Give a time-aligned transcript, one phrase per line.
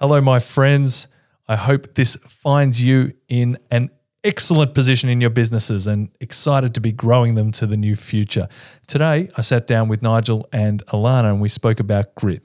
[0.00, 1.08] Hello, my friends.
[1.48, 3.90] I hope this finds you in an
[4.22, 8.46] excellent position in your businesses and excited to be growing them to the new future.
[8.86, 12.44] Today, I sat down with Nigel and Alana and we spoke about grit.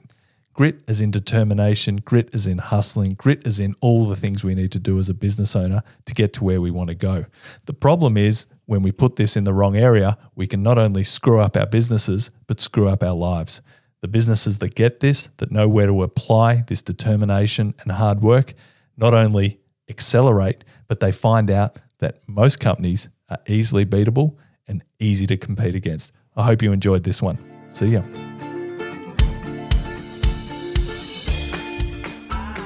[0.52, 4.56] Grit as in determination, grit as in hustling, grit as in all the things we
[4.56, 7.24] need to do as a business owner to get to where we want to go.
[7.66, 11.04] The problem is when we put this in the wrong area, we can not only
[11.04, 13.62] screw up our businesses, but screw up our lives.
[14.04, 18.52] The businesses that get this, that know where to apply this determination and hard work,
[18.98, 24.36] not only accelerate, but they find out that most companies are easily beatable
[24.68, 26.12] and easy to compete against.
[26.36, 27.38] I hope you enjoyed this one.
[27.68, 28.02] See ya.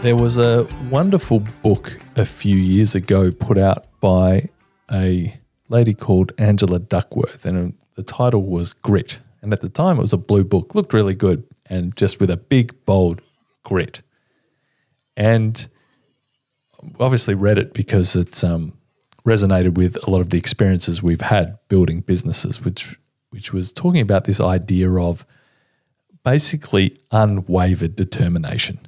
[0.03, 4.49] There was a wonderful book a few years ago put out by
[4.91, 9.21] a lady called Angela Duckworth, and the title was Grit.
[9.43, 12.31] And at the time, it was a blue book, looked really good, and just with
[12.31, 13.21] a big, bold
[13.63, 14.03] grit.
[15.17, 15.67] And
[16.99, 18.73] obviously read it because it's um,
[19.25, 22.99] resonated with a lot of the experiences we've had building businesses, which
[23.31, 25.27] which was talking about this idea of
[26.25, 28.79] basically unwavered determination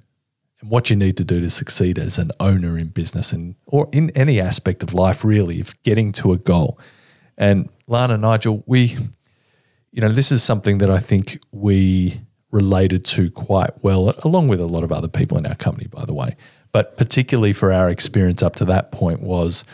[0.61, 3.89] and what you need to do to succeed as an owner in business and or
[3.93, 6.79] in any aspect of life really of getting to a goal.
[7.37, 8.97] And Lana Nigel, we
[9.93, 14.61] you know, this is something that I think we related to quite well, along with
[14.61, 16.37] a lot of other people in our company, by the way.
[16.73, 19.65] But particularly for our experience up to that point was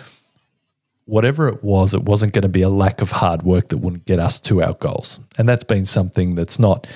[1.04, 4.04] whatever it was, it wasn't going to be a lack of hard work that wouldn't
[4.04, 5.20] get us to our goals.
[5.38, 6.86] And that's been something that's not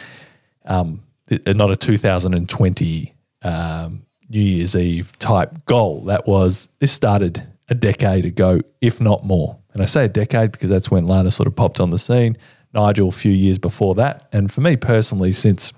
[0.64, 1.02] um,
[1.46, 6.04] not a 2020 um, New Year's Eve type goal.
[6.04, 9.58] That was this started a decade ago, if not more.
[9.72, 12.36] And I say a decade because that's when Lana sort of popped on the scene.
[12.72, 14.28] Nigel a few years before that.
[14.32, 15.72] And for me personally, since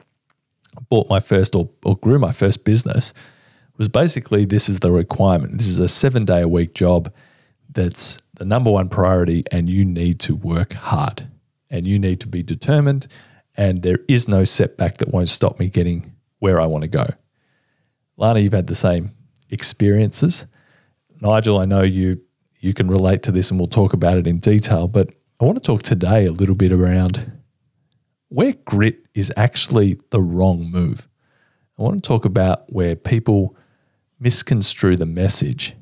[0.77, 3.13] I bought my first or, or grew my first business,
[3.77, 5.59] was basically this is the requirement.
[5.59, 7.13] This is a seven day a week job
[7.71, 11.29] that's the number one priority, and you need to work hard
[11.71, 13.07] and you need to be determined.
[13.57, 17.07] And there is no setback that won't stop me getting where I want to go.
[18.17, 19.13] Lana, you've had the same
[19.51, 20.47] experiences.
[21.21, 22.21] Nigel, I know you
[22.61, 25.11] you can relate to this and we'll talk about it in detail, but
[25.43, 27.33] I want to talk today a little bit around
[28.29, 31.09] where grit is actually the wrong move.
[31.77, 33.57] I want to talk about where people
[34.21, 35.75] misconstrue the message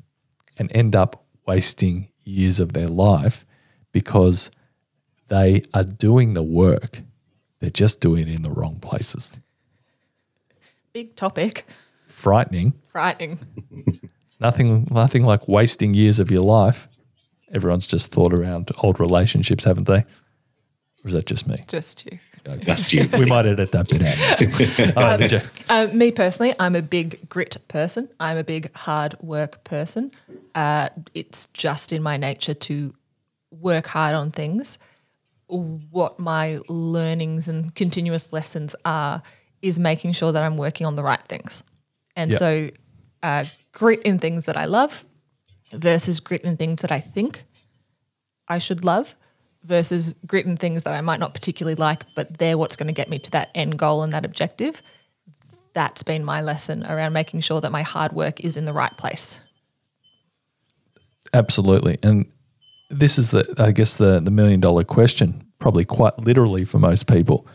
[0.57, 3.45] and end up wasting years of their life
[3.91, 4.49] because
[5.27, 7.01] they are doing the work,
[7.59, 9.39] they're just doing it in the wrong places.
[10.91, 11.67] Big topic.
[12.07, 12.73] Frightening.
[12.87, 13.37] Frightening.
[14.39, 16.87] nothing, nothing like wasting years of your life
[17.53, 19.99] everyone's just thought around old relationships, haven't they?
[21.03, 21.63] Or is that just me?
[21.67, 22.19] Just you.
[22.47, 22.65] Okay.
[22.65, 23.07] Just you.
[23.13, 24.97] we might edit that bit out.
[24.97, 28.09] um, uh, me personally, I'm a big grit person.
[28.19, 30.11] I'm a big hard work person.
[30.55, 32.93] Uh, it's just in my nature to
[33.51, 34.79] work hard on things.
[35.47, 39.21] What my learnings and continuous lessons are
[39.61, 41.63] is making sure that I'm working on the right things.
[42.15, 42.39] And yep.
[42.39, 42.69] so,
[43.21, 45.05] uh, grit in things that I love,
[45.73, 47.45] versus grit in things that I think
[48.47, 49.15] I should love
[49.63, 52.93] versus grit in things that I might not particularly like, but they're what's going to
[52.93, 54.81] get me to that end goal and that objective.
[55.73, 58.95] That's been my lesson around making sure that my hard work is in the right
[58.97, 59.39] place.
[61.33, 61.97] Absolutely.
[62.03, 62.29] And
[62.89, 67.07] this is the I guess the the million dollar question, probably quite literally for most
[67.07, 67.47] people.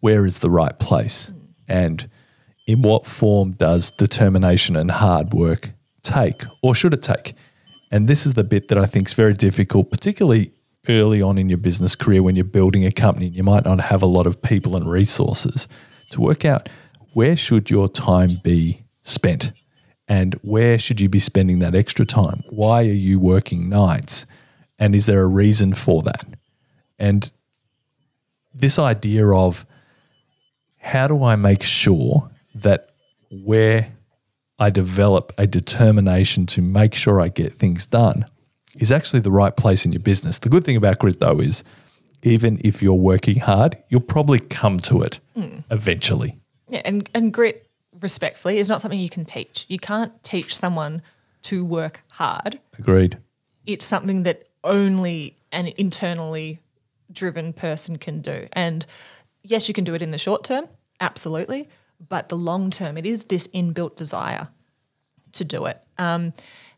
[0.00, 1.30] Where is the right place?
[1.30, 1.40] Mm.
[1.68, 2.10] And
[2.66, 5.70] in what form does determination and hard work
[6.04, 7.34] take or should it take?
[7.90, 10.52] And this is the bit that I think is very difficult, particularly
[10.88, 13.80] early on in your business career when you're building a company and you might not
[13.80, 15.66] have a lot of people and resources
[16.10, 16.68] to work out
[17.14, 19.52] where should your time be spent
[20.06, 22.42] and where should you be spending that extra time?
[22.50, 24.26] Why are you working nights?
[24.78, 26.26] And is there a reason for that?
[26.98, 27.30] And
[28.52, 29.64] this idea of
[30.78, 32.90] how do I make sure that
[33.30, 33.93] where
[34.58, 38.26] I develop a determination to make sure I get things done
[38.78, 40.38] is actually the right place in your business.
[40.38, 41.64] The good thing about grit, though, is
[42.22, 45.62] even if you're working hard, you'll probably come to it mm.
[45.70, 46.38] eventually.
[46.68, 47.68] Yeah, and, and grit,
[48.00, 49.66] respectfully, is not something you can teach.
[49.68, 51.02] You can't teach someone
[51.42, 52.58] to work hard.
[52.78, 53.18] Agreed.
[53.66, 56.60] It's something that only an internally
[57.12, 58.48] driven person can do.
[58.52, 58.86] And
[59.42, 60.68] yes, you can do it in the short term,
[61.00, 61.68] absolutely.
[62.08, 64.48] But the long term, it is this inbuilt desire
[65.32, 65.80] to do it.
[65.98, 66.32] Um,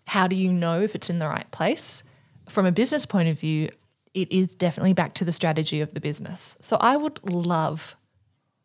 [0.07, 2.03] how do you know if it's in the right place?
[2.49, 3.71] From a business point of view,
[4.15, 6.57] it is definitely back to the strategy of the business.
[6.61, 7.97] So I would love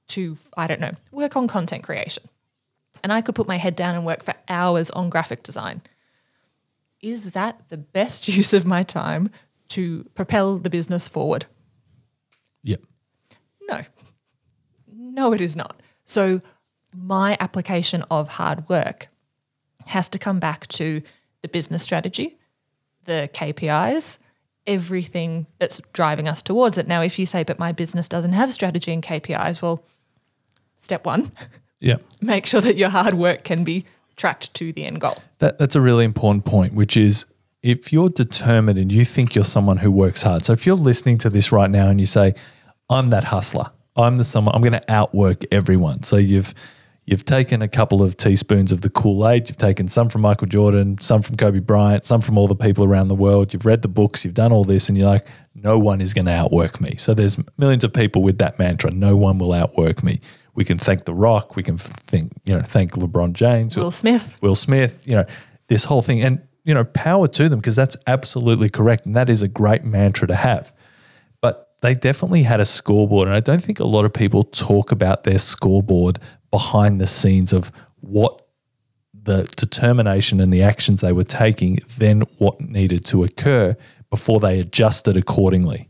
[0.09, 2.23] to, I don't know, work on content creation.
[3.03, 5.81] and I could put my head down and work for hours on graphic design.
[7.01, 9.29] Is that the best use of my time
[9.69, 11.45] to propel the business forward?
[12.63, 12.81] Yep.
[13.67, 13.81] No.
[14.93, 15.79] No, it is not.
[16.11, 16.41] So,
[16.93, 19.07] my application of hard work
[19.85, 21.01] has to come back to
[21.41, 22.37] the business strategy,
[23.05, 24.19] the KPIs,
[24.67, 26.85] everything that's driving us towards it.
[26.85, 29.85] Now, if you say, but my business doesn't have strategy and KPIs, well,
[30.77, 31.31] step one,
[31.79, 32.03] Yep.
[32.21, 33.85] make sure that your hard work can be
[34.17, 35.17] tracked to the end goal.
[35.39, 37.25] That, that's a really important point, which is
[37.63, 40.43] if you're determined and you think you're someone who works hard.
[40.43, 42.35] So if you're listening to this right now and you say,
[42.89, 46.03] I'm that hustler, I'm the someone, I'm going to outwork everyone.
[46.03, 46.53] So you've
[47.05, 50.97] you've taken a couple of teaspoons of the Kool-Aid, you've taken some from Michael Jordan,
[51.01, 53.53] some from Kobe Bryant, some from all the people around the world.
[53.53, 56.25] You've read the books, you've done all this, and you're like, no one is going
[56.25, 56.95] to outwork me.
[56.97, 60.21] So there's millions of people with that mantra, no one will outwork me.
[60.53, 64.37] We can thank The Rock, we can think, you know, thank LeBron James, Will Smith.
[64.41, 65.25] Will Smith, you know,
[65.67, 66.21] this whole thing.
[66.21, 69.05] And, you know, power to them because that's absolutely correct.
[69.05, 70.71] And that is a great mantra to have.
[71.81, 73.27] They definitely had a scoreboard.
[73.27, 76.19] And I don't think a lot of people talk about their scoreboard
[76.51, 78.47] behind the scenes of what
[79.13, 83.75] the determination and the actions they were taking, then what needed to occur
[84.09, 85.89] before they adjusted accordingly.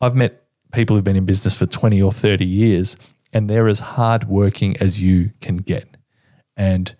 [0.00, 2.96] I've met people who've been in business for 20 or 30 years
[3.32, 5.96] and they're as hardworking as you can get.
[6.56, 6.94] And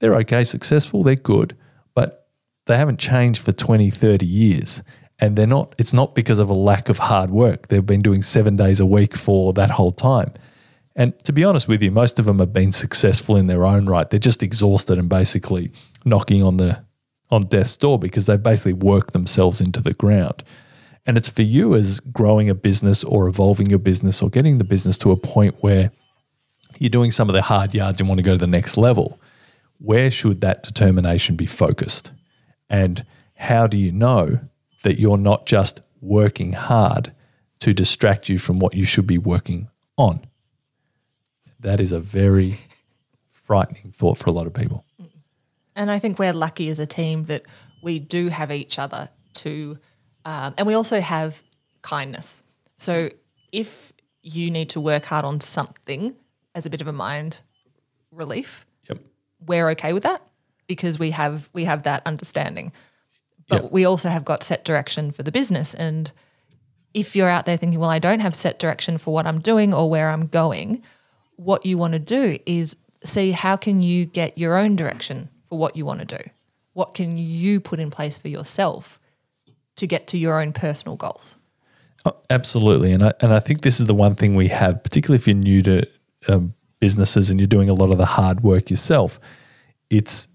[0.00, 1.56] they're okay, successful, they're good,
[1.94, 2.28] but
[2.66, 4.82] they haven't changed for 20, 30 years.
[5.18, 7.68] And they're not, it's not because of a lack of hard work.
[7.68, 10.32] They've been doing seven days a week for that whole time.
[10.94, 13.86] And to be honest with you, most of them have been successful in their own
[13.86, 14.08] right.
[14.08, 15.70] They're just exhausted and basically
[16.04, 16.84] knocking on the
[17.30, 20.44] on death's door because they basically worked themselves into the ground.
[21.06, 24.64] And it's for you as growing a business or evolving your business or getting the
[24.64, 25.90] business to a point where
[26.78, 29.20] you're doing some of the hard yards and want to go to the next level.
[29.78, 32.12] Where should that determination be focused?
[32.68, 33.04] And
[33.34, 34.40] how do you know
[34.82, 37.12] that you're not just working hard
[37.60, 40.20] to distract you from what you should be working on?
[41.60, 42.58] That is a very
[43.30, 44.84] frightening thought for a lot of people.
[45.74, 47.42] And I think we're lucky as a team that
[47.82, 49.78] we do have each other to,
[50.24, 51.42] um, and we also have
[51.82, 52.42] kindness.
[52.78, 53.10] So
[53.52, 53.92] if
[54.22, 56.16] you need to work hard on something
[56.54, 57.40] as a bit of a mind
[58.10, 58.98] relief, Yep.
[59.46, 60.22] we're okay with that
[60.66, 62.72] because we have we have that understanding.
[63.48, 63.72] But Yep.
[63.72, 65.74] we also have got set direction for the business.
[65.74, 66.10] And
[66.94, 69.72] if you're out there thinking, well, I don't have set direction for what I'm doing
[69.72, 70.82] or where I'm going,
[71.36, 75.58] what you want to do is see how can you get your own direction for
[75.58, 76.30] what you want to do?
[76.72, 78.98] What can you put in place for yourself
[79.76, 81.36] to get to your own personal goals?
[82.04, 85.16] Oh, absolutely, and I and I think this is the one thing we have, particularly
[85.16, 85.88] if you're new to
[86.28, 89.18] um, businesses and you're doing a lot of the hard work yourself.
[89.90, 90.28] It's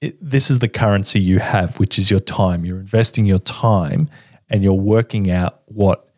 [0.00, 2.64] it, this is the currency you have, which is your time.
[2.64, 4.08] You're investing your time,
[4.48, 6.08] and you're working out what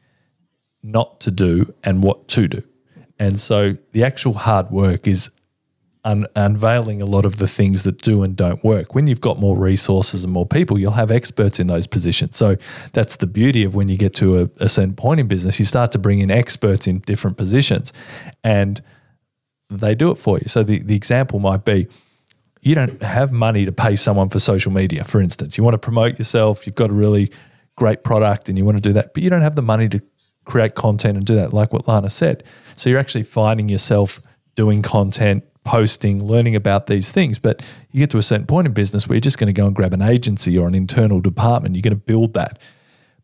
[0.83, 2.63] not to do and what to do.
[3.19, 5.31] And so the actual hard work is
[6.05, 8.95] un- unveiling a lot of the things that do and don't work.
[8.95, 12.37] When you've got more resources and more people, you'll have experts in those positions.
[12.37, 12.57] So
[12.93, 15.67] that's the beauty of when you get to a, a certain point in business, you
[15.67, 17.93] start to bring in experts in different positions
[18.45, 18.83] and
[19.71, 20.45] they do it for you.
[20.47, 21.89] So the, the example might be
[22.61, 25.57] you don't have money to pay someone for social media, for instance.
[25.57, 27.31] You want to promote yourself, you've got a really
[27.77, 30.03] great product and you want to do that, but you don't have the money to
[30.45, 32.43] create content and do that, like what Lana said.
[32.77, 34.21] So you're actually finding yourself
[34.55, 37.39] doing content, posting, learning about these things.
[37.39, 39.67] But you get to a certain point in business where you're just going to go
[39.67, 41.77] and grab an agency or an internal department.
[41.77, 42.59] You're going to build that.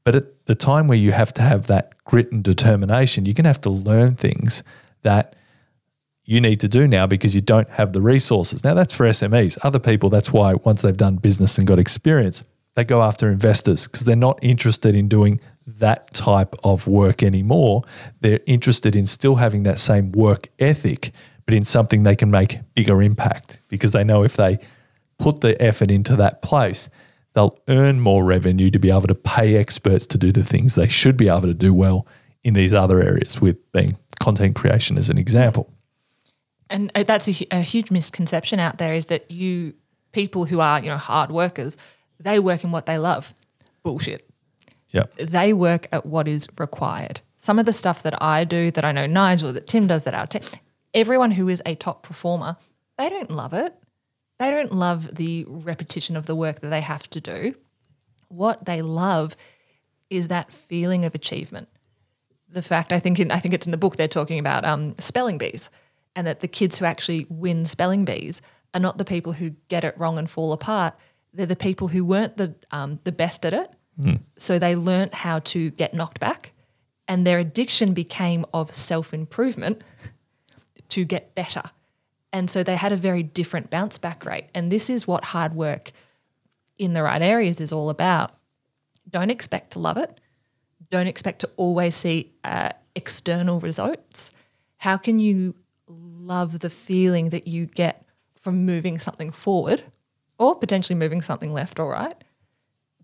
[0.04, 3.44] But at the time where you have to have that grit and determination, you're going
[3.44, 4.62] to have to learn things
[5.02, 5.34] that
[6.24, 8.64] you need to do now because you don't have the resources.
[8.64, 9.58] Now, that's for SMEs.
[9.62, 12.42] Other people, that's why once they've done business and got experience,
[12.74, 17.82] they go after investors because they're not interested in doing that type of work anymore.
[18.20, 21.12] They're interested in still having that same work ethic,
[21.46, 24.58] but in something they can make bigger impact because they know if they
[25.18, 26.88] put the effort into that place,
[27.34, 30.88] they'll earn more revenue to be able to pay experts to do the things they
[30.88, 32.06] should be able to do well
[32.42, 35.70] in these other areas, with being content creation as an example.
[36.74, 39.74] And uh, that's a, a huge misconception out there is that you
[40.10, 41.78] people who are you know hard workers,
[42.18, 43.32] they work in what they love.
[43.84, 44.28] Bullshit.
[44.90, 45.04] Yeah.
[45.16, 47.20] They work at what is required.
[47.36, 50.14] Some of the stuff that I do, that I know Nigel, that Tim does, that
[50.14, 50.42] our team,
[50.92, 52.56] everyone who is a top performer,
[52.98, 53.74] they don't love it.
[54.38, 57.54] They don't love the repetition of the work that they have to do.
[58.28, 59.36] What they love
[60.10, 61.68] is that feeling of achievement.
[62.48, 64.96] The fact I think in, I think it's in the book they're talking about um,
[64.98, 65.70] spelling bees.
[66.16, 68.42] And that the kids who actually win spelling bees
[68.72, 70.94] are not the people who get it wrong and fall apart.
[71.32, 73.68] They're the people who weren't the um, the best at it,
[74.36, 76.52] so they learnt how to get knocked back,
[77.08, 79.82] and their addiction became of self improvement
[80.90, 81.62] to get better.
[82.32, 84.46] And so they had a very different bounce back rate.
[84.54, 85.92] And this is what hard work
[86.78, 88.32] in the right areas is all about.
[89.08, 90.20] Don't expect to love it.
[90.90, 94.32] Don't expect to always see uh, external results.
[94.78, 95.54] How can you
[96.24, 98.04] love the feeling that you get
[98.38, 99.84] from moving something forward
[100.38, 102.14] or potentially moving something left or right?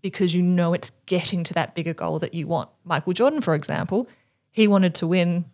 [0.01, 2.69] Because you know it's getting to that bigger goal that you want.
[2.83, 4.07] Michael Jordan, for example,
[4.49, 5.45] he wanted to win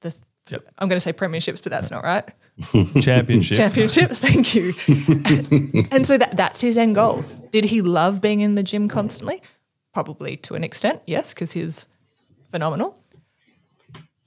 [0.00, 0.68] the, th- Yep.
[0.78, 2.28] I'm going to say premierships, but that's not right.
[3.00, 3.56] Championships.
[3.56, 4.20] championships.
[4.20, 4.74] Thank you.
[5.90, 7.24] and so that, that's his end goal.
[7.50, 9.40] Did he love being in the gym constantly?
[9.94, 11.86] Probably to an extent, yes, because he's
[12.50, 12.98] phenomenal.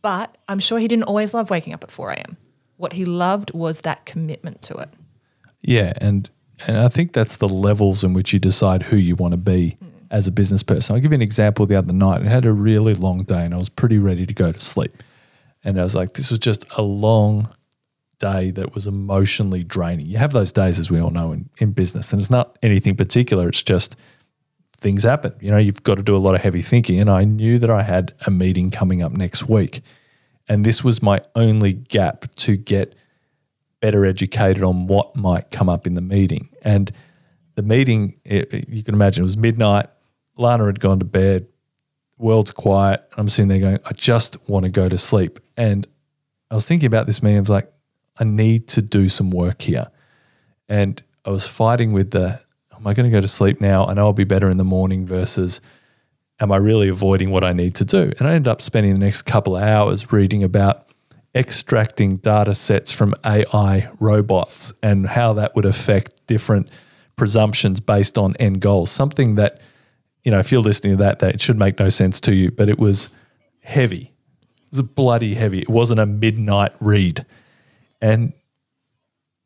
[0.02, 2.38] But I'm sure he didn't always love waking up at 4 a.m.
[2.78, 4.90] What he loved was that commitment to it.
[5.62, 6.30] Yeah, and
[6.66, 9.78] and I think that's the levels in which you decide who you want to be
[10.10, 10.96] as a business person.
[10.96, 12.22] I'll give you an example the other night.
[12.22, 15.04] I had a really long day and I was pretty ready to go to sleep.
[15.64, 17.50] And I was like, this was just a long
[18.20, 20.06] day that was emotionally draining.
[20.06, 22.96] You have those days, as we all know, in, in business, and it's not anything
[22.96, 23.50] particular.
[23.50, 23.96] It's just
[24.78, 25.34] things happen.
[25.40, 27.00] You know, you've got to do a lot of heavy thinking.
[27.00, 29.82] And I knew that I had a meeting coming up next week.
[30.48, 32.96] And this was my only gap to get
[33.82, 36.50] better educated on what might come up in the meeting.
[36.62, 36.92] And
[37.56, 39.88] the meeting, it, you can imagine, it was midnight.
[40.38, 41.48] Lana had gone to bed.
[42.18, 43.04] World's quiet.
[43.18, 45.40] I'm sitting there going, I just want to go to sleep.
[45.56, 45.86] And
[46.50, 47.38] I was thinking about this meeting.
[47.38, 47.72] I was like,
[48.18, 49.92] I need to do some work here.
[50.70, 52.40] And I was fighting with the,
[52.76, 53.86] am I going to go to sleep now?
[53.86, 55.62] I know I'll be better in the morning versus,
[56.40, 58.12] am I really avoiding what I need to do?
[58.20, 60.88] And I ended up spending the next couple of hours reading about
[61.36, 66.70] extracting data sets from AI robots and how that would affect different
[67.16, 68.92] presumptions based on end goals.
[68.92, 69.62] Something that,
[70.24, 72.52] you know, if you're listening to that, that it should make no sense to you,
[72.52, 73.10] but it was
[73.62, 74.14] heavy.
[74.72, 75.60] It was bloody heavy.
[75.60, 77.26] It wasn't a midnight read.
[78.02, 78.34] And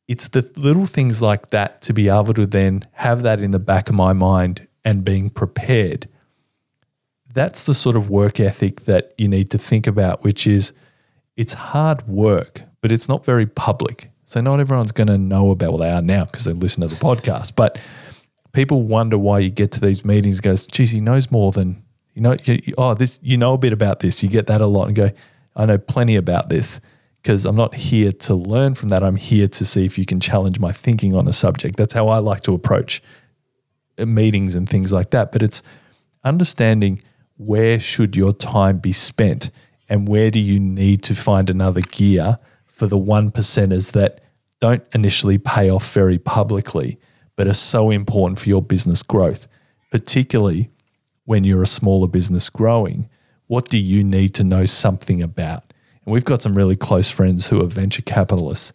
[0.08, 3.60] it's the little things like that to be able to then have that in the
[3.60, 6.08] back of my mind and being prepared.
[7.34, 10.74] That's the sort of work ethic that you need to think about, which is
[11.38, 14.10] it's hard work, but it's not very public.
[14.26, 16.88] So not everyone's going to know about what they are now because they listen to
[16.88, 17.56] the podcast.
[17.56, 17.80] But
[18.54, 20.40] people wonder why you get to these meetings.
[20.42, 21.84] Goes, geez, he knows more than
[22.14, 22.36] you know.
[22.44, 24.22] You, oh, this you know a bit about this.
[24.24, 25.12] You get that a lot and go,
[25.56, 26.80] I know plenty about this
[27.22, 29.04] because I'm not here to learn from that.
[29.04, 31.78] I'm here to see if you can challenge my thinking on a subject.
[31.78, 33.02] That's how I like to approach
[33.98, 35.32] meetings and things like that.
[35.32, 35.62] But it's
[36.24, 37.02] understanding
[37.42, 39.50] where should your time be spent
[39.90, 44.22] and where do you need to find another gear for the one percenters that
[44.60, 47.00] don't initially pay off very publicly,
[47.36, 49.48] but are so important for your business growth,
[49.90, 50.70] particularly
[51.26, 53.10] when you're a smaller business growing.
[53.48, 55.74] What do you need to know something about?
[56.06, 58.72] And we've got some really close friends who are venture capitalists,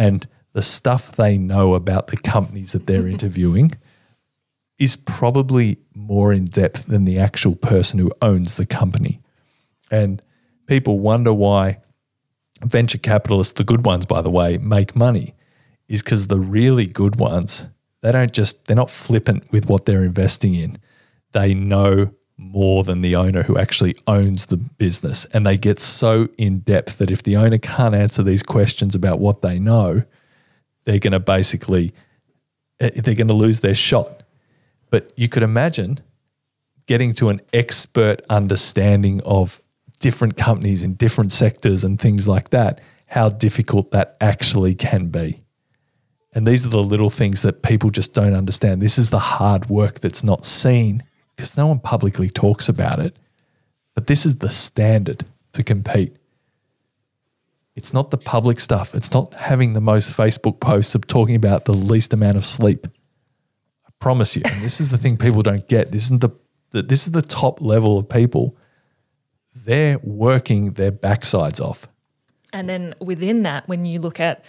[0.00, 3.70] and the stuff they know about the companies that they're interviewing
[4.80, 9.20] is probably more in depth than the actual person who owns the company.
[9.90, 10.22] And
[10.66, 11.78] people wonder why
[12.64, 15.34] venture capitalists, the good ones, by the way, make money,
[15.86, 17.68] is because the really good ones,
[18.00, 20.78] they don't just, they're not flippant with what they're investing in.
[21.32, 25.26] They know more than the owner who actually owns the business.
[25.26, 29.20] And they get so in depth that if the owner can't answer these questions about
[29.20, 30.04] what they know,
[30.86, 31.92] they're going to basically,
[32.80, 34.22] eh, they're going to lose their shot.
[34.90, 36.00] But you could imagine
[36.86, 39.62] getting to an expert understanding of
[40.00, 45.42] different companies in different sectors and things like that, how difficult that actually can be.
[46.32, 48.80] And these are the little things that people just don't understand.
[48.80, 51.02] This is the hard work that's not seen
[51.36, 53.16] because no one publicly talks about it.
[53.94, 56.16] But this is the standard to compete.
[57.74, 58.94] It's not the public stuff.
[58.94, 62.86] It's not having the most Facebook posts of talking about the least amount of sleep.
[64.00, 64.42] Promise you.
[64.50, 65.92] And this is the thing people don't get.
[65.92, 66.30] This isn't the,
[66.70, 68.56] the this is the top level of people.
[69.54, 71.86] They're working their backsides off.
[72.52, 74.44] And then within that, when you look at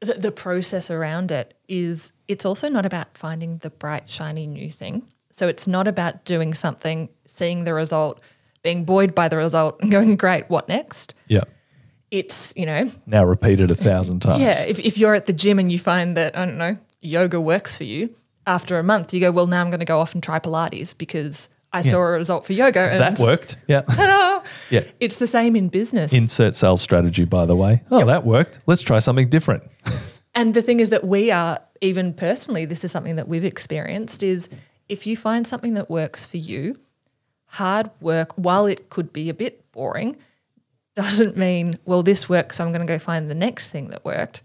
[0.00, 4.68] the, the process around it, is it's also not about finding the bright, shiny new
[4.70, 5.06] thing.
[5.30, 8.22] So it's not about doing something, seeing the result,
[8.62, 11.14] being buoyed by the result, and going, great, what next?
[11.28, 11.44] Yeah.
[12.10, 14.42] It's, you know, Now repeated a thousand times.
[14.42, 17.40] yeah, if, if you're at the gym and you find that, I don't know, yoga
[17.40, 18.14] works for you,
[18.46, 20.96] after a month, you go, well, now I'm going to go off and try Pilates
[20.96, 23.56] because I saw a result for yoga and That worked.
[23.66, 23.80] Yeah.
[23.90, 24.48] ta-da!
[24.70, 24.84] Yeah.
[25.00, 26.12] It's the same in business.
[26.12, 27.82] Insert sales strategy, by the way.
[27.90, 28.60] Oh, that worked.
[28.66, 29.64] Let's try something different.
[30.34, 34.22] And the thing is that we are, even personally, this is something that we've experienced
[34.22, 34.50] is
[34.88, 36.76] if you find something that works for you,
[37.46, 40.16] hard work, while it could be a bit boring,
[40.96, 44.04] doesn't mean, well, this works, so I'm going to go find the next thing that
[44.04, 44.42] worked.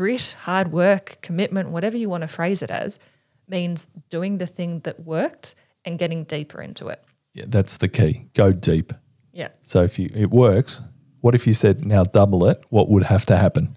[0.00, 2.98] Grit, hard work, commitment, whatever you want to phrase it as,
[3.46, 5.54] means doing the thing that worked
[5.84, 7.04] and getting deeper into it.
[7.34, 8.24] Yeah, that's the key.
[8.32, 8.94] Go deep.
[9.34, 9.48] Yeah.
[9.60, 10.80] So if you it works,
[11.20, 12.64] what if you said now double it?
[12.70, 13.76] What would have to happen?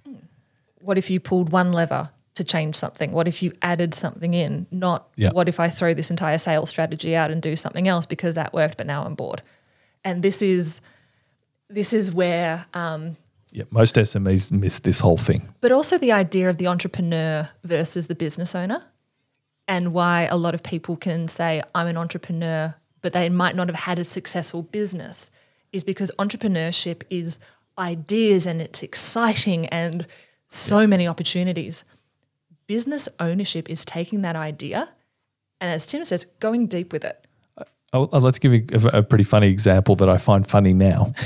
[0.79, 3.11] What if you pulled one lever to change something?
[3.11, 4.65] What if you added something in?
[4.71, 5.31] Not Yeah.
[5.33, 8.53] what if I throw this entire sales strategy out and do something else because that
[8.53, 9.41] worked, but now I'm bored.
[10.05, 10.79] And this is
[11.69, 13.17] this is where um,
[13.53, 15.47] Yeah, most SMEs miss this whole thing.
[15.61, 18.81] but also the idea of the entrepreneur versus the business owner,
[19.67, 23.67] and why a lot of people can say, I'm an entrepreneur, but they might not
[23.69, 25.29] have had a successful business,
[25.71, 27.37] is because entrepreneurship is
[27.77, 30.05] ideas and it's exciting and
[30.47, 31.83] so many opportunities.
[32.67, 34.89] Business ownership is taking that idea
[35.61, 37.25] and, as Tim says, going deep with it.
[37.93, 41.13] Oh, uh, let's give you a, a pretty funny example that I find funny now.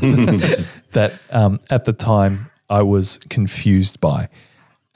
[0.92, 4.28] that um, at the time I was confused by.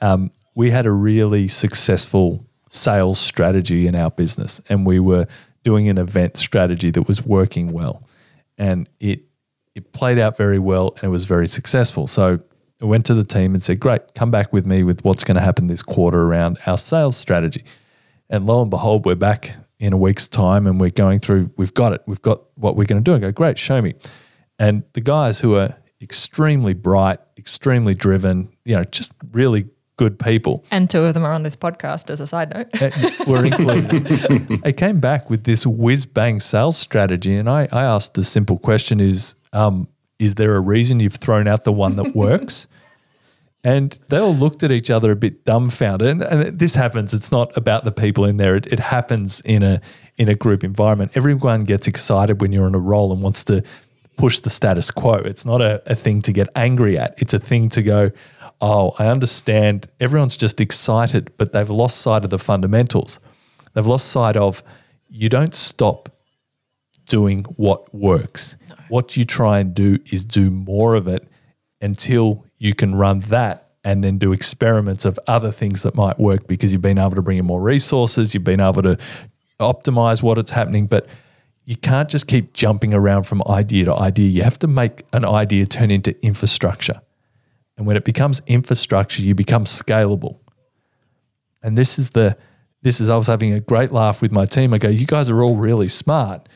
[0.01, 5.25] Um, we had a really successful sales strategy in our business, and we were
[5.63, 8.01] doing an event strategy that was working well,
[8.57, 9.21] and it
[9.73, 12.07] it played out very well, and it was very successful.
[12.07, 12.39] So
[12.81, 15.35] I went to the team and said, "Great, come back with me with what's going
[15.35, 17.63] to happen this quarter around our sales strategy."
[18.29, 21.73] And lo and behold, we're back in a week's time and we're going through, we've
[21.73, 23.15] got it, we've got what we're going to do.
[23.15, 23.93] I go, great, show me.
[24.57, 29.65] And the guys who are extremely bright, extremely driven, you know, just really
[29.97, 32.81] good people And two of them are on this podcast as a side note.
[32.81, 32.91] uh,
[33.27, 34.61] were included.
[34.63, 37.35] they came back with this whiz bang sales strategy.
[37.35, 39.87] And I, I asked the simple question is, um,
[40.19, 42.67] is there a reason you've thrown out the one that works?
[43.65, 46.07] And they all looked at each other a bit dumbfounded.
[46.07, 47.15] And, and this happens.
[47.15, 48.55] It's not about the people in there.
[48.55, 49.81] It, it happens in a
[50.17, 51.13] in a group environment.
[51.15, 53.63] Everyone gets excited when you're on a roll and wants to
[54.17, 55.15] push the status quo.
[55.15, 57.15] It's not a, a thing to get angry at.
[57.17, 58.11] It's a thing to go,
[58.61, 59.87] oh, I understand.
[59.99, 63.19] Everyone's just excited, but they've lost sight of the fundamentals.
[63.73, 64.63] They've lost sight of
[65.09, 66.09] you don't stop
[67.07, 68.57] doing what works.
[68.89, 71.27] What you try and do is do more of it
[71.81, 76.47] until you can run that and then do experiments of other things that might work
[76.47, 78.97] because you've been able to bring in more resources, you've been able to
[79.59, 81.07] optimize what it's happening, but
[81.65, 84.29] you can't just keep jumping around from idea to idea.
[84.29, 87.01] You have to make an idea turn into infrastructure.
[87.75, 90.37] And when it becomes infrastructure, you become scalable.
[91.61, 92.37] And this is the
[92.83, 94.71] this is I was having a great laugh with my team.
[94.71, 96.47] I go, you guys are all really smart.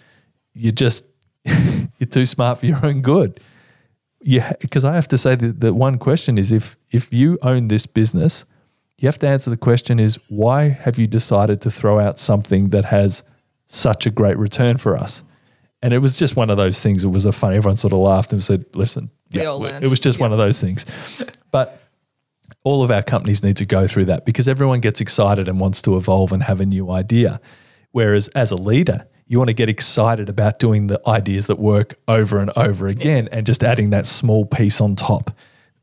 [0.54, 1.06] You're just
[1.44, 3.40] you're too smart for your own good.
[4.22, 7.68] Yeah, because I have to say that the one question is if if you own
[7.68, 8.46] this business,
[9.00, 12.70] you have to answer the question is why have you decided to throw out something
[12.70, 13.24] that has
[13.70, 15.24] such a great return for us?
[15.82, 17.06] And it was just one of those things.
[17.06, 17.54] It was a fun.
[17.54, 19.12] Everyone sort of laughed and said, "Listen,
[19.62, 19.86] learned.
[19.86, 20.86] it was just one of those things."
[21.52, 21.82] But
[22.64, 25.82] all of our companies need to go through that because everyone gets excited and wants
[25.82, 27.42] to evolve and have a new idea.
[27.92, 31.96] Whereas as a leader, you want to get excited about doing the ideas that work
[32.08, 35.32] over and over again and just adding that small piece on top,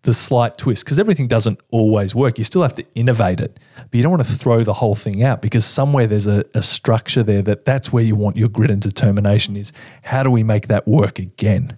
[0.06, 2.38] the slight twist, because everything doesn't always work.
[2.38, 5.22] You still have to innovate it, but you don't want to throw the whole thing
[5.22, 8.70] out because somewhere there's a, a structure there that that's where you want your grit
[8.70, 9.72] and determination is.
[10.02, 11.76] How do we make that work again?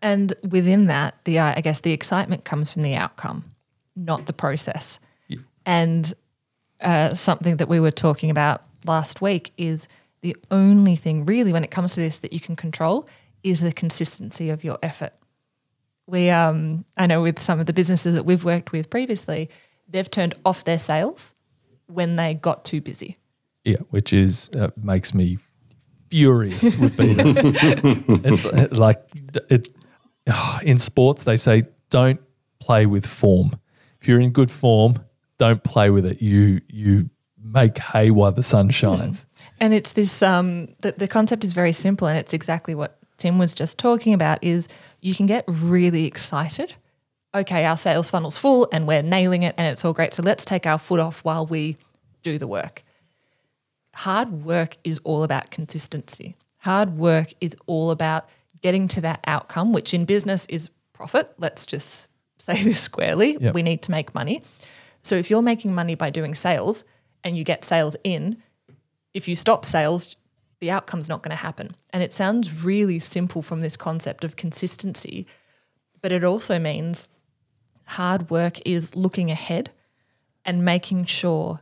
[0.00, 3.44] And within that, the uh, I guess the excitement comes from the outcome,
[3.96, 5.00] not the process.
[5.66, 6.12] And
[6.80, 9.88] uh, something that we were talking about last week is
[10.22, 13.08] the only thing really when it comes to this that you can control
[13.42, 15.12] is the consistency of your effort.
[16.10, 19.48] We, um, I know with some of the businesses that we've worked with previously,
[19.88, 21.34] they've turned off their sales
[21.86, 23.16] when they got too busy.
[23.64, 25.38] Yeah, which is uh, makes me
[26.08, 26.76] furious.
[26.76, 29.02] with be the- it's uh, like
[29.48, 29.68] it
[30.62, 31.24] in sports.
[31.24, 32.20] They say don't
[32.58, 33.52] play with form.
[34.00, 34.94] If you're in good form,
[35.38, 36.20] don't play with it.
[36.22, 37.10] You you
[37.42, 39.26] make hay while the sun shines.
[39.60, 43.38] And it's this um the, the concept is very simple and it's exactly what Tim
[43.38, 44.66] was just talking about is
[45.00, 46.74] you can get really excited.
[47.34, 50.14] Okay, our sales funnel's full and we're nailing it and it's all great.
[50.14, 51.76] So let's take our foot off while we
[52.22, 52.82] do the work.
[53.94, 56.34] Hard work is all about consistency.
[56.58, 58.28] Hard work is all about
[58.62, 61.32] getting to that outcome, which in business is profit.
[61.38, 63.36] Let's just say this squarely.
[63.38, 63.54] Yep.
[63.54, 64.42] We need to make money.
[65.02, 66.84] So if you're making money by doing sales
[67.22, 68.42] and you get sales in,
[69.12, 70.16] if you stop sales,
[70.60, 71.70] the outcome's not going to happen.
[71.92, 75.26] And it sounds really simple from this concept of consistency,
[76.02, 77.08] but it also means
[77.84, 79.70] hard work is looking ahead
[80.44, 81.60] and making sure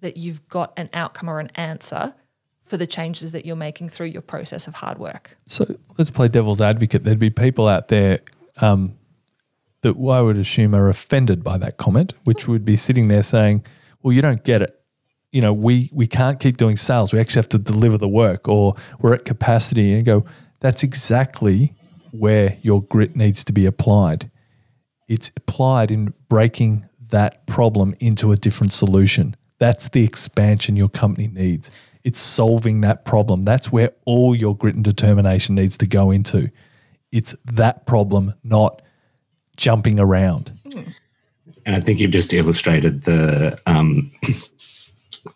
[0.00, 2.14] that you've got an outcome or an answer
[2.62, 5.36] for the changes that you're making through your process of hard work.
[5.46, 7.04] So let's play devil's advocate.
[7.04, 8.20] There'd be people out there
[8.60, 8.96] um,
[9.82, 13.64] that I would assume are offended by that comment, which would be sitting there saying,
[14.02, 14.80] "Well, you don't get it.
[15.34, 17.12] You know, we we can't keep doing sales.
[17.12, 20.24] We actually have to deliver the work, or we're at capacity." And go,
[20.60, 21.74] "That's exactly
[22.12, 24.30] where your grit needs to be applied.
[25.08, 29.34] It's applied in breaking that problem into a different solution.
[29.58, 31.70] That's the expansion your company needs."
[32.04, 33.42] It's solving that problem.
[33.42, 36.50] That's where all your grit and determination needs to go into.
[37.10, 38.82] It's that problem, not
[39.56, 40.52] jumping around.
[41.66, 44.12] And I think you've just illustrated the um,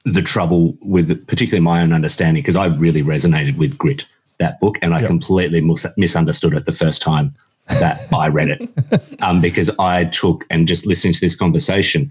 [0.05, 4.07] the trouble with particularly my own understanding because I really resonated with Grit
[4.38, 5.09] that book, and I Yep.
[5.09, 7.35] completely mis- misunderstood it the first time
[7.81, 8.70] that I read it
[9.22, 12.11] um, because I took and just listening to this conversation,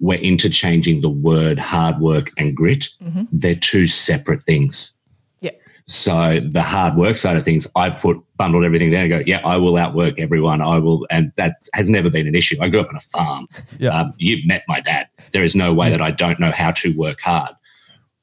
[0.00, 2.88] we're interchanging the word hard work and grit.
[3.32, 4.92] They're two separate things.
[5.40, 5.50] Yeah.
[5.86, 9.40] So the hard work side of things, I put bundled everything there and go, yeah,
[9.44, 10.62] I will outwork everyone.
[10.62, 12.56] I will, and that has never been an issue.
[12.62, 13.46] I grew up on a farm.
[13.78, 13.90] Yeah.
[13.90, 15.08] Um, you've met my dad.
[15.32, 15.92] There is no way hmm.
[15.92, 17.54] that I don't know how to work hard.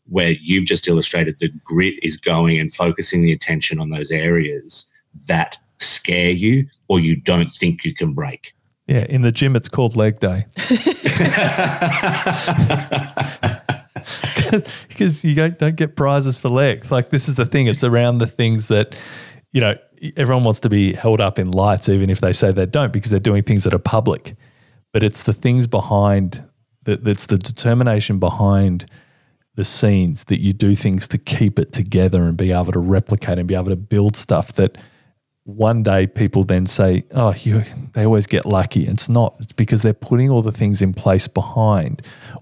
[0.08, 4.92] Where you've just illustrated the grit is going and focusing the attention on those areas
[5.28, 8.54] that scare you or you don't think you can break.
[8.88, 10.46] Yeah, in the gym, it's called leg day
[14.88, 16.92] because you don't, don't get prizes for legs.
[16.92, 18.96] Like, this is the thing, it's around the things that,
[19.52, 19.76] you know,
[20.16, 23.12] everyone wants to be held up in lights, even if they say they don't, because
[23.12, 24.36] they're doing things that are public.
[24.94, 26.54] But it's the things behind that,
[26.86, 28.86] that's the determination behind
[29.56, 33.40] the scenes that you do things to keep it together and be able to replicate
[33.40, 34.78] and be able to build stuff that
[35.46, 39.36] one day people then say, "Oh, you they always get lucky." It's not.
[39.40, 42.02] It's because they're putting all the things in place behind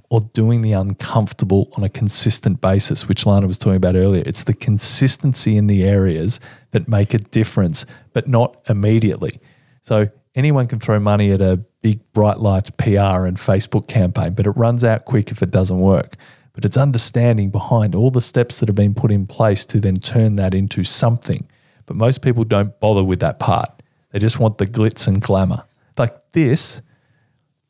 [0.10, 4.24] or doing the uncomfortable on a consistent basis, which Lana was talking about earlier.
[4.26, 6.40] It's the consistency in the areas
[6.72, 9.34] that make a difference, but not immediately.
[9.82, 14.48] So anyone can throw money at a big bright lights PR and Facebook campaign, but
[14.48, 16.16] it runs out quick if it doesn't work.
[16.54, 19.96] But it's understanding behind all the steps that have been put in place to then
[19.96, 21.48] turn that into something.
[21.86, 23.82] But most people don't bother with that part.
[24.12, 25.66] They just want the glitz and glamour.
[25.98, 26.82] Like this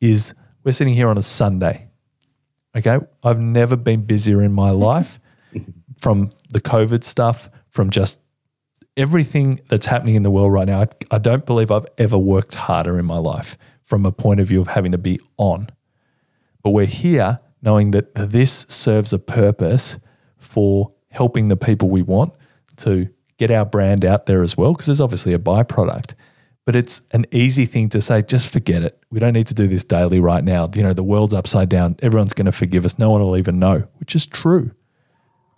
[0.00, 1.88] is, we're sitting here on a Sunday.
[2.76, 2.98] Okay.
[3.22, 5.18] I've never been busier in my life
[5.98, 8.20] from the COVID stuff, from just
[8.96, 10.80] everything that's happening in the world right now.
[10.82, 14.48] I, I don't believe I've ever worked harder in my life from a point of
[14.48, 15.68] view of having to be on.
[16.62, 19.98] But we're here knowing that this serves a purpose
[20.36, 22.32] for helping the people we want
[22.76, 26.14] to get our brand out there as well, because there's obviously a byproduct.
[26.64, 28.98] But it's an easy thing to say, just forget it.
[29.10, 30.70] We don't need to do this daily right now.
[30.74, 31.96] You know, the world's upside down.
[32.00, 32.98] Everyone's going to forgive us.
[32.98, 34.70] No one will even know, which is true.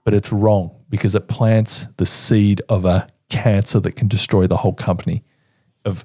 [0.04, 4.56] But it's wrong because it plants the seed of a cancer that can destroy the
[4.56, 5.22] whole company,
[5.84, 6.04] of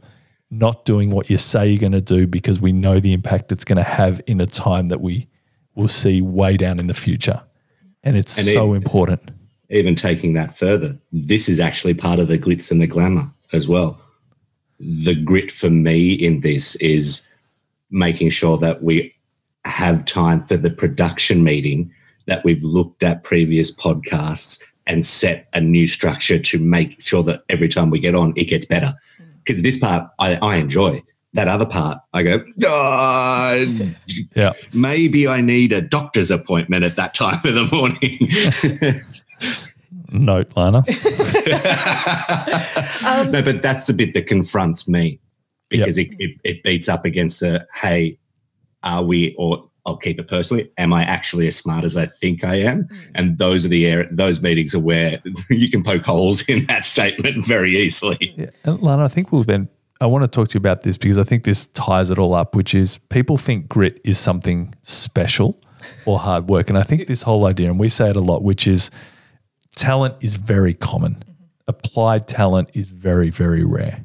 [0.50, 3.64] not doing what you say you're going to do because we know the impact it's
[3.64, 5.28] going to have in a time that we
[5.76, 7.42] will see way down in the future.
[8.04, 9.32] And it's And so it- important.
[9.70, 13.68] even taking that further, this is actually part of the glitz and the glamour as
[13.68, 14.02] well.
[14.80, 17.28] The grit for me in this is
[17.90, 19.14] making sure that we
[19.64, 21.92] have time for the production meeting,
[22.26, 27.44] that we've looked at previous podcasts and set a new structure to make sure that
[27.50, 28.94] every time we get on, it gets better.
[29.44, 31.04] Because this part I, I enjoy.
[31.34, 33.56] That other part, I go, "Ah,
[34.36, 34.52] Yeah.
[34.74, 38.20] maybe I need a doctor's appointment at that time of the morning.
[40.12, 40.84] Note, Lana.
[43.32, 45.22] no, but that's the bit that confronts me
[45.70, 48.18] because it, it, it beats up against the hey,
[48.84, 50.72] are we or I'll keep it personally.
[50.78, 52.84] Am I actually as smart as I think I am?
[52.84, 52.98] Hmm.
[53.16, 56.86] And those are the air, those meetings are where you can poke holes in that
[56.86, 58.34] statement very easily.
[58.38, 58.50] Yeah.
[58.64, 61.18] And Lana, I think we'll then, I want to talk to you about this because
[61.18, 65.60] I think this ties it all up, which is people think grit is something special
[66.06, 66.70] or hard work.
[66.70, 68.92] And I think this whole idea, and we say it a lot, which is
[69.76, 71.16] talent is very common.
[71.16, 71.32] Mm-hmm.
[71.68, 74.04] Applied talent is very, very rare.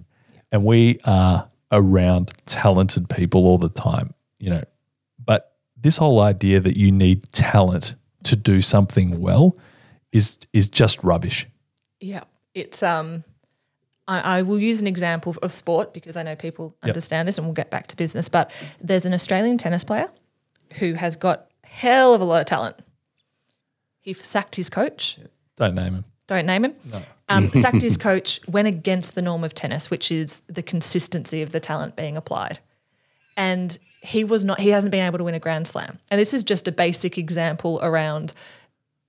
[0.52, 4.62] And we are around talented people all the time, you know.
[5.76, 9.56] This whole idea that you need talent to do something well
[10.12, 11.46] is is just rubbish.
[12.00, 13.24] Yeah, it's um,
[14.08, 17.46] I, I will use an example of sport because I know people understand this, and
[17.46, 18.28] we'll get back to business.
[18.28, 20.08] But there's an Australian tennis player
[20.74, 22.76] who has got hell of a lot of talent.
[24.00, 25.18] He sacked his coach.
[25.56, 26.04] Don't name him.
[26.26, 26.74] don't name him,
[27.28, 31.52] um, sacked his coach, went against the norm of tennis, which is the consistency of
[31.52, 32.58] the talent being applied.
[33.36, 35.98] And he was not, he hasn't been able to win a Grand Slam.
[36.10, 38.32] And this is just a basic example around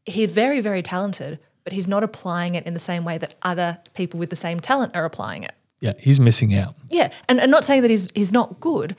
[0.07, 3.79] he's very, very talented, but he's not applying it in the same way that other
[3.93, 5.53] people with the same talent are applying it.
[5.79, 6.75] Yeah, he's missing out.
[6.89, 8.95] Yeah, and, and not saying that he's he's not good,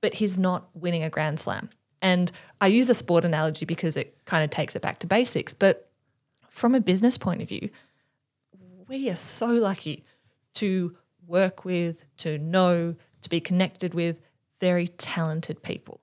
[0.00, 1.68] but he's not winning a grand slam.
[2.00, 5.52] And I use a sport analogy because it kind of takes it back to basics.
[5.52, 5.90] But
[6.48, 7.68] from a business point of view,
[8.86, 10.04] we are so lucky
[10.54, 14.22] to work with, to know, to be connected with
[14.60, 16.00] very talented people.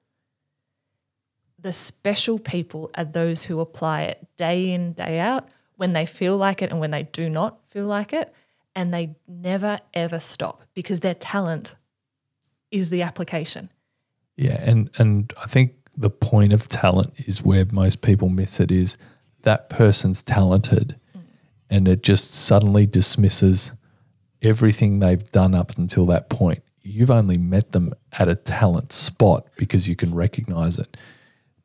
[1.60, 6.38] The special people are those who apply it day in, day out, when they feel
[6.38, 8.34] like it and when they do not feel like it.
[8.76, 11.76] And they never, ever stop because their talent
[12.72, 13.70] is the application.
[14.36, 18.72] Yeah, and and I think the point of talent is where most people miss it
[18.72, 18.98] is
[19.44, 21.22] that person's talented mm.
[21.70, 23.72] and it just suddenly dismisses
[24.42, 26.65] everything they've done up until that point.
[26.86, 30.96] You've only met them at a talent spot because you can recognize it.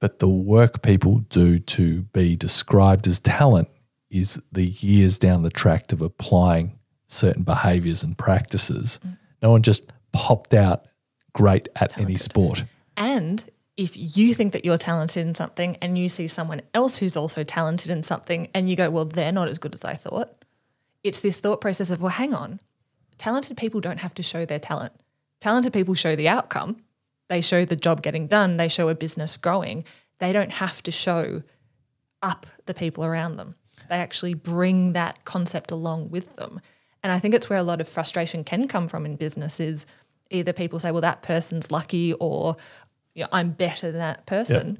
[0.00, 3.68] But the work people do to be described as talent
[4.10, 8.98] is the years down the track of applying certain behaviors and practices.
[9.06, 9.16] Mm.
[9.42, 10.86] No one just popped out
[11.32, 12.64] great at any sport.
[12.96, 13.44] And
[13.76, 17.44] if you think that you're talented in something and you see someone else who's also
[17.44, 20.44] talented in something and you go, well, they're not as good as I thought,
[21.02, 22.60] it's this thought process of, well, hang on,
[23.16, 24.92] talented people don't have to show their talent.
[25.40, 26.82] Talented people show the outcome,
[27.28, 29.84] they show the job getting done, they show a business growing.
[30.18, 31.42] They don't have to show
[32.20, 33.54] up the people around them.
[33.88, 36.60] They actually bring that concept along with them.
[37.02, 39.86] And I think it's where a lot of frustration can come from in business is
[40.30, 42.56] either people say, well, that person's lucky or
[43.14, 44.78] you know, I'm better than that person.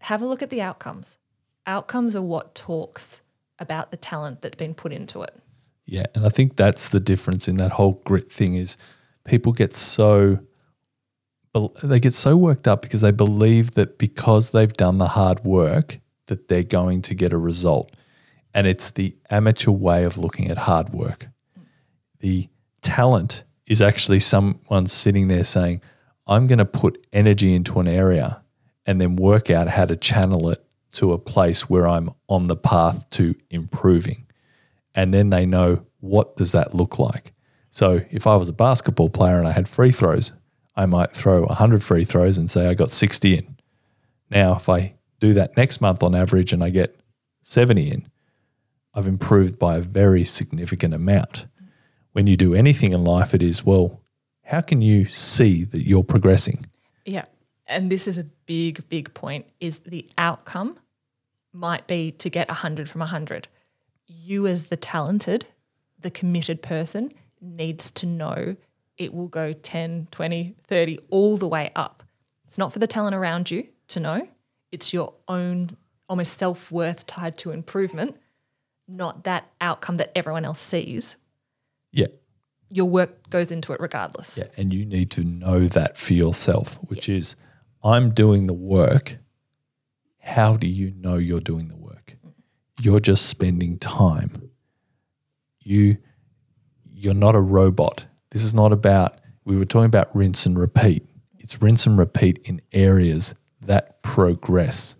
[0.00, 1.18] Have a look at the outcomes.
[1.66, 3.22] Outcomes are what talks
[3.58, 5.36] about the talent that's been put into it.
[5.86, 8.76] Yeah, and I think that's the difference in that whole grit thing is
[9.24, 10.40] people get so
[11.82, 15.98] they get so worked up because they believe that because they've done the hard work
[16.26, 17.90] that they're going to get a result.
[18.54, 21.28] And it's the amateur way of looking at hard work.
[22.20, 22.48] The
[22.82, 25.80] talent is actually someone sitting there saying,
[26.26, 28.42] I'm going to put energy into an area
[28.86, 32.56] and then work out how to channel it to a place where I'm on the
[32.56, 34.26] path to improving.
[34.94, 37.32] And then they know what does that look like.
[37.70, 40.32] So if I was a basketball player and I had free throws,
[40.76, 43.56] I might throw 100 free throws and say I got 60 in.
[44.30, 46.98] Now, if I do that next month on average and I get
[47.42, 48.08] 70 in,
[48.94, 51.46] I've improved by a very significant amount.
[52.12, 54.00] When you do anything in life, it is, well,
[54.44, 56.66] how can you see that you're progressing?
[57.04, 57.24] Yeah.
[57.66, 60.76] And this is a big, big point is the outcome
[61.52, 63.46] might be to get 100 from 100.
[64.06, 65.46] You as the talented,
[66.00, 68.56] the committed person needs to know
[68.96, 72.02] it will go 10, 20, 30, all the way up.
[72.44, 74.28] It's not for the talent around you to know.
[74.70, 75.76] It's your own
[76.08, 78.16] almost self-worth tied to improvement,
[78.86, 81.16] not that outcome that everyone else sees.
[81.92, 82.08] Yeah.
[82.70, 84.38] Your work goes into it regardless.
[84.38, 84.48] Yeah.
[84.56, 87.36] And you need to know that for yourself, which is
[87.82, 89.18] I'm doing the work.
[90.18, 92.16] How do you know you're doing the work?
[92.24, 92.32] Mm.
[92.82, 94.50] You're just spending time.
[95.60, 95.98] You
[97.00, 98.04] you're not a robot.
[98.30, 101.08] This is not about we were talking about rinse and repeat.
[101.38, 104.96] It's rinse and repeat in areas that progress.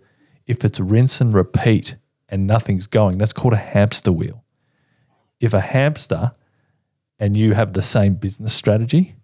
[0.47, 1.95] If it's rinse and repeat
[2.27, 4.43] and nothing's going, that's called a hamster wheel.
[5.39, 6.33] If a hamster
[7.19, 9.15] and you have the same business strategy,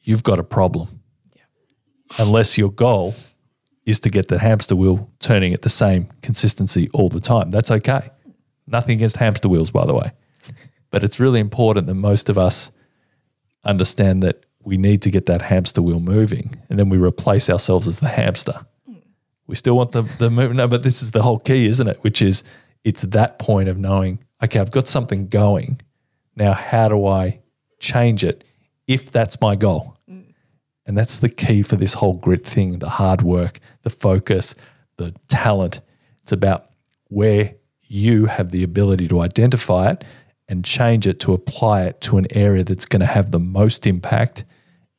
[0.00, 1.02] you've got a problem.
[2.18, 3.14] Unless your goal
[3.84, 7.50] is to get the hamster wheel turning at the same consistency all the time.
[7.50, 8.10] That's okay.
[8.66, 10.12] Nothing against hamster wheels, by the way.
[10.90, 12.70] But it's really important that most of us
[13.64, 17.86] understand that we need to get that hamster wheel moving and then we replace ourselves
[17.86, 18.66] as the hamster.
[19.46, 20.54] We still want the, the move.
[20.54, 21.98] No, but this is the whole key, isn't it?
[22.02, 22.42] Which is
[22.82, 25.80] it's that point of knowing, okay, I've got something going.
[26.34, 27.40] Now, how do I
[27.78, 28.44] change it
[28.86, 29.96] if that's my goal?
[30.86, 34.54] And that's the key for this whole grit thing the hard work, the focus,
[34.96, 35.80] the talent.
[36.22, 36.66] It's about
[37.08, 40.04] where you have the ability to identify it
[40.48, 43.86] and change it to apply it to an area that's going to have the most
[43.86, 44.44] impact,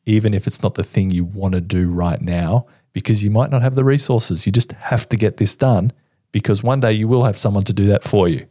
[0.06, 3.52] even if it's not the thing you want to do right now, because you might
[3.52, 4.46] not have the resources.
[4.46, 5.94] You just have to get this done
[6.32, 8.46] because one day you will have someone to do that for you.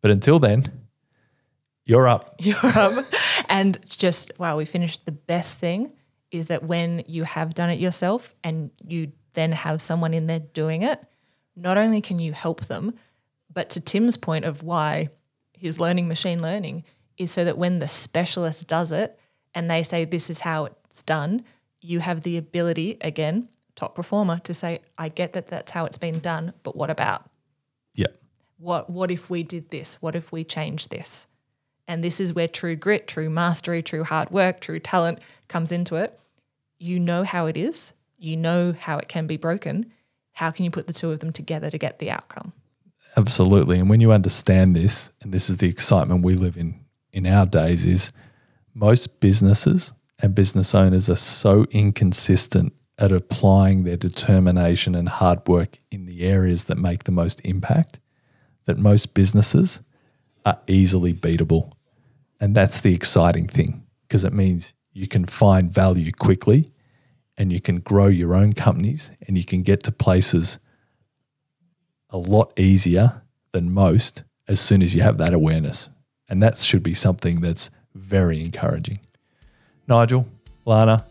[0.00, 0.72] But until then,
[1.84, 2.36] you're up.
[2.40, 3.04] You're up.
[3.48, 5.92] and just, wow, we finished the best thing
[6.30, 10.40] is that when you have done it yourself and you then have someone in there
[10.40, 11.02] doing it,
[11.56, 12.94] not only can you help them,
[13.52, 15.08] but to Tim's point of why
[15.62, 16.82] he's learning machine learning
[17.16, 19.18] is so that when the specialist does it
[19.54, 21.44] and they say this is how it's done,
[21.80, 25.98] you have the ability, again, top performer, to say, I get that that's how it's
[25.98, 27.30] been done, but what about?
[27.94, 28.08] Yeah.
[28.58, 30.02] What, what if we did this?
[30.02, 31.28] What if we changed this?
[31.86, 35.94] And this is where true grit, true mastery, true hard work, true talent comes into
[35.94, 36.18] it.
[36.78, 39.92] You know how it is, you know how it can be broken.
[40.32, 42.52] How can you put the two of them together to get the outcome?
[43.16, 43.78] Absolutely.
[43.78, 46.80] And when you understand this, and this is the excitement we live in
[47.12, 48.10] in our days, is
[48.74, 55.78] most businesses and business owners are so inconsistent at applying their determination and hard work
[55.90, 57.98] in the areas that make the most impact
[58.64, 59.80] that most businesses
[60.46, 61.72] are easily beatable.
[62.40, 66.70] And that's the exciting thing because it means you can find value quickly
[67.36, 70.58] and you can grow your own companies and you can get to places
[72.12, 73.22] a lot easier
[73.52, 75.90] than most as soon as you have that awareness.
[76.28, 79.00] And that should be something that's very encouraging.
[79.88, 80.26] Nigel,
[80.64, 81.04] Lana,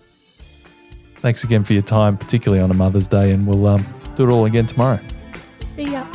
[1.18, 3.86] thanks again for your time, particularly on a Mother's Day, and we'll um,
[4.16, 5.00] do it all again tomorrow.
[5.66, 6.06] See ya.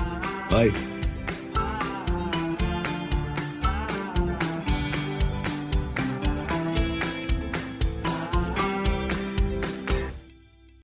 [0.51, 0.96] Bye.